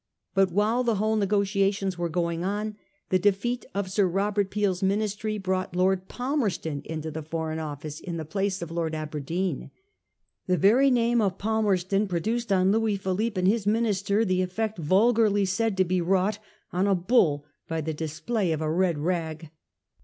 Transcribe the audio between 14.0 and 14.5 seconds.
ter the